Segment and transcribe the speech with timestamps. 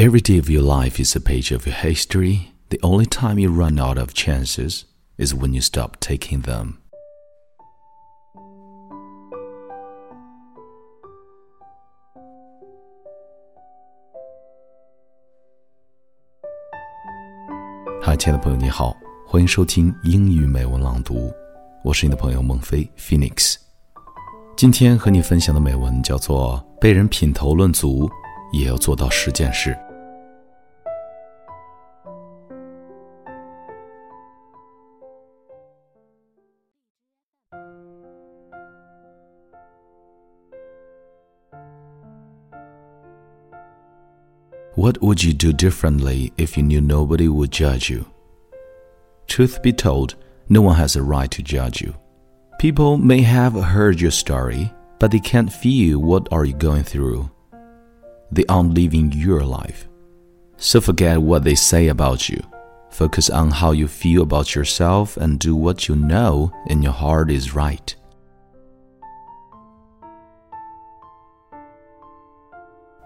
[0.00, 2.54] Every day of your life is a page of your history.
[2.70, 4.84] The only time you run out of chances
[5.18, 6.78] is when you stop taking them.
[18.00, 18.96] 嗨，亲爱的朋友，你好，
[19.26, 21.30] 欢迎收听英语美文朗读，
[21.84, 23.56] 我是你的朋友孟非 Phoenix。
[24.56, 28.10] 今天和你分享的美文叫做《被人品头论足，
[28.50, 29.72] 也要做到十件事》。
[44.80, 48.06] What would you do differently if you knew nobody would judge you?
[49.26, 50.14] Truth be told,
[50.48, 51.94] no one has a right to judge you.
[52.58, 57.30] People may have heard your story, but they can't feel what are you going through.
[58.32, 59.86] They aren't living your life.
[60.56, 62.42] So forget what they say about you.
[62.88, 67.30] Focus on how you feel about yourself and do what you know in your heart
[67.30, 67.94] is right.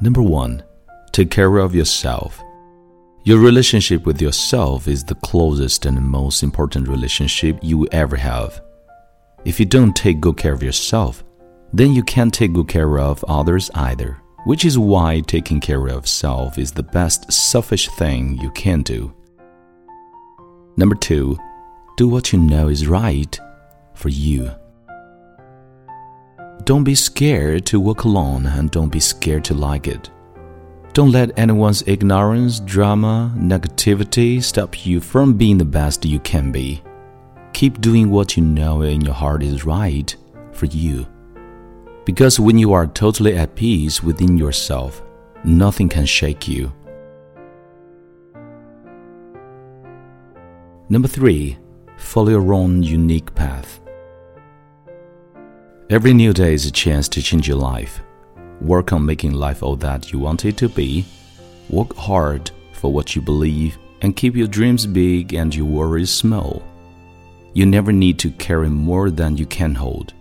[0.00, 0.62] Number 1
[1.16, 2.44] Take care of yourself.
[3.24, 8.60] Your relationship with yourself is the closest and most important relationship you ever have.
[9.46, 11.24] If you don't take good care of yourself,
[11.72, 16.06] then you can't take good care of others either, which is why taking care of
[16.06, 19.10] self is the best selfish thing you can do.
[20.76, 21.38] Number two,
[21.96, 23.40] do what you know is right
[23.94, 24.50] for you.
[26.64, 30.10] Don't be scared to walk alone and don't be scared to like it.
[30.96, 36.82] Don't let anyone's ignorance, drama, negativity stop you from being the best you can be.
[37.52, 40.16] Keep doing what you know in your heart is right
[40.52, 41.06] for you.
[42.06, 45.02] Because when you are totally at peace within yourself,
[45.44, 46.72] nothing can shake you.
[50.88, 51.58] Number three,
[51.98, 53.80] follow your own unique path.
[55.90, 58.00] Every new day is a chance to change your life.
[58.60, 61.04] Work on making life all that you want it to be.
[61.68, 66.62] Work hard for what you believe and keep your dreams big and your worries small.
[67.54, 70.12] You never need to carry more than you can hold.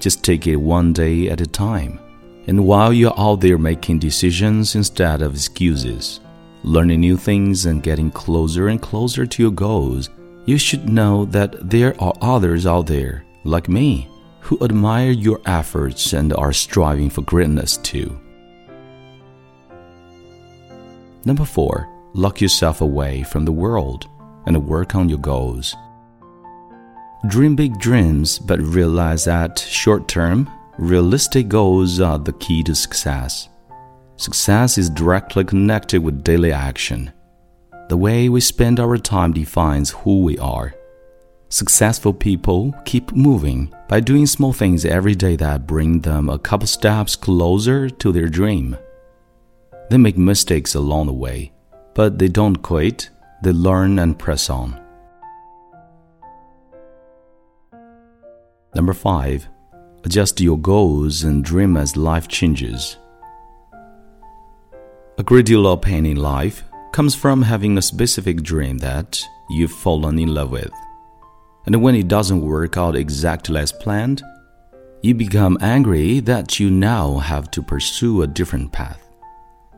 [0.00, 2.00] Just take it one day at a time.
[2.46, 6.20] And while you're out there making decisions instead of excuses,
[6.64, 10.10] learning new things and getting closer and closer to your goals,
[10.46, 14.09] you should know that there are others out there, like me,
[14.50, 18.20] who admire your efforts and are striving for greatness too.
[21.24, 24.08] Number four, lock yourself away from the world
[24.46, 25.76] and work on your goals.
[27.28, 33.48] Dream big dreams, but realize that short term, realistic goals are the key to success.
[34.16, 37.12] Success is directly connected with daily action.
[37.88, 40.74] The way we spend our time defines who we are.
[41.52, 46.68] Successful people keep moving by doing small things every day that bring them a couple
[46.68, 48.76] steps closer to their dream.
[49.90, 51.50] They make mistakes along the way,
[51.94, 53.10] but they don't quit,
[53.42, 54.80] they learn and press on.
[58.76, 59.48] Number 5.
[60.04, 62.96] Adjust your goals and dream as life changes.
[65.18, 66.62] A great deal of pain in life
[66.92, 70.70] comes from having a specific dream that you've fallen in love with.
[71.66, 74.22] And when it doesn't work out exactly as planned,
[75.02, 79.00] you become angry that you now have to pursue a different path.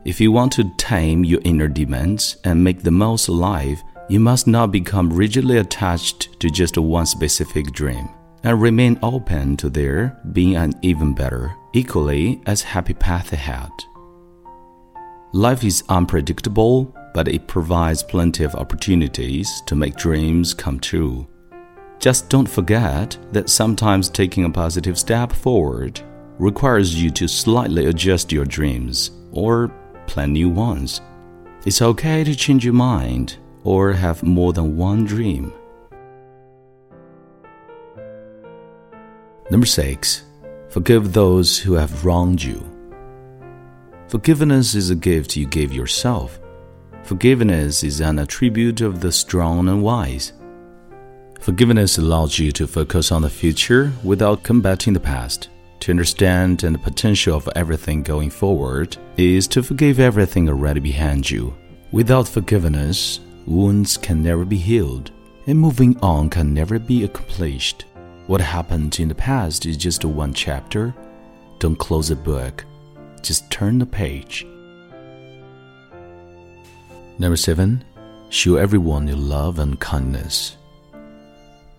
[0.05, 4.47] If you want to tame your inner demons and make the most alive, you must
[4.47, 8.09] not become rigidly attached to just one specific dream
[8.43, 13.71] and remain open to there being an even better, equally as happy path ahead.
[15.31, 21.25] Life is unpredictable, but it provides plenty of opportunities to make dreams come true.
[22.03, 26.01] Just don't forget that sometimes taking a positive step forward
[26.37, 29.71] requires you to slightly adjust your dreams or
[30.05, 30.99] plan new ones.
[31.65, 35.53] It's okay to change your mind or have more than one dream.
[39.49, 40.23] Number six,
[40.67, 42.69] forgive those who have wronged you.
[44.09, 46.37] Forgiveness is a gift you give yourself.
[47.03, 50.33] Forgiveness is an attribute of the strong and wise.
[51.43, 55.49] Forgiveness allows you to focus on the future without combating the past.
[55.81, 61.29] To understand and the potential of everything going forward is to forgive everything already behind
[61.29, 61.53] you.
[61.91, 65.11] Without forgiveness, wounds can never be healed,
[65.45, 67.83] and moving on can never be accomplished.
[68.27, 70.95] What happened in the past is just one chapter.
[71.59, 72.63] Don't close the book,
[73.21, 74.47] just turn the page.
[77.19, 77.83] Number seven,
[78.29, 80.55] show everyone your love and kindness.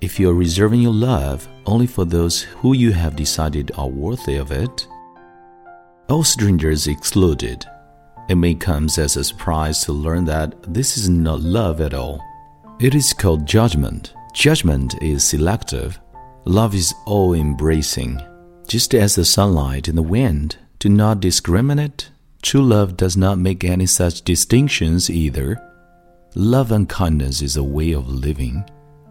[0.04, 4.36] If you are reserving your love only for those who you have decided are worthy
[4.36, 4.86] of it,
[6.10, 7.64] all strangers excluded,
[8.28, 12.20] it may come as a surprise to learn that this is not love at all.
[12.80, 14.12] It is called judgment.
[14.34, 15.98] Judgment is selective.
[16.44, 18.20] Love is all embracing.
[18.68, 22.10] Just as the sunlight and the wind do not discriminate,
[22.42, 25.58] true love does not make any such distinctions either.
[26.34, 28.66] Love and kindness is a way of living.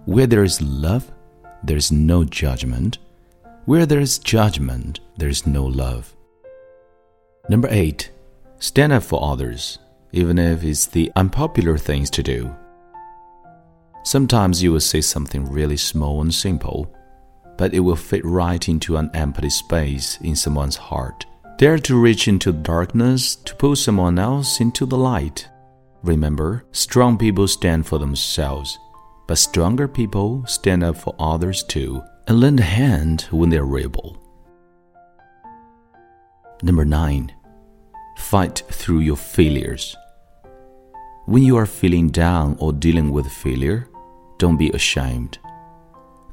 [0.06, 1.10] Where there is love,
[1.64, 2.98] there is no judgment.
[3.66, 6.14] Where there is judgment, there is no love.
[7.48, 8.12] Number 8.
[8.60, 9.80] Stand up for others,
[10.12, 12.54] even if it's the unpopular things to do.
[14.04, 16.94] Sometimes you will say something really small and simple,
[17.58, 21.26] but it will fit right into an empty space in someone's heart.
[21.58, 25.48] Dare to reach into darkness to pull someone else into the light.
[26.02, 28.78] Remember, strong people stand for themselves,
[29.28, 34.18] but stronger people stand up for others too and lend a hand when they're able.
[36.62, 37.34] Number 9.
[38.18, 39.96] Fight through your failures.
[41.26, 43.88] When you are feeling down or dealing with failure,
[44.38, 45.40] don't be ashamed.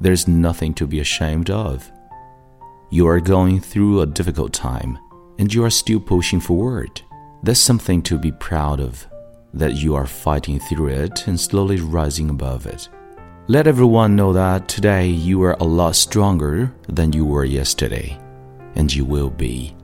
[0.01, 1.91] There's nothing to be ashamed of.
[2.91, 4.99] You are going through a difficult time
[5.39, 7.03] and you are still pushing forward.
[7.43, 9.10] That's something to be proud of
[9.55, 12.89] that you are fighting through it and slowly rising above it.
[13.49, 18.19] Let everyone know that today you are a lot stronger than you were yesterday,
[18.77, 19.75] and you will be.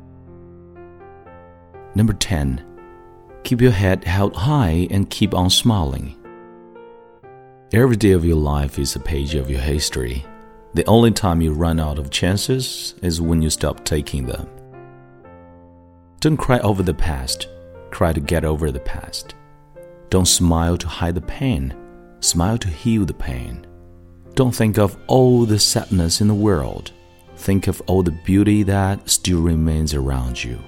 [1.94, 2.64] Number 10.
[3.42, 6.14] Keep your head held high and keep on smiling.
[7.72, 10.24] Every day of your life is a page of your history.
[10.74, 14.48] The only time you run out of chances is when you stop taking them.
[16.20, 17.48] Don't cry over the past,
[17.90, 19.34] cry to get over the past.
[20.08, 21.74] Don't smile to hide the pain,
[22.20, 23.66] smile to heal the pain.
[24.34, 26.92] Don't think of all the sadness in the world,
[27.36, 30.58] think of all the beauty that still remains around you.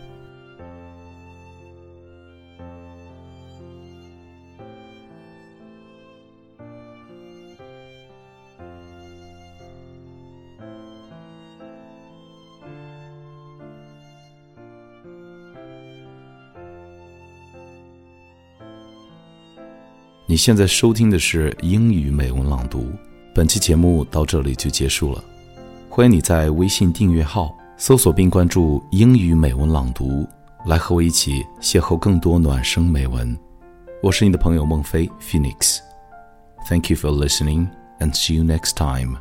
[20.31, 22.93] 你现在收听的是英语美文朗读，
[23.35, 25.25] 本期节目到这里就结束了。
[25.89, 30.29] 欢迎你在微信订阅号搜索并关注“英语美文朗读”，
[30.69, 33.35] 来和我一起邂逅更多暖声美文。
[34.03, 35.79] 我是你的朋友孟非 Phoenix。
[36.69, 37.67] Thank you for listening
[37.99, 39.17] and see you next time.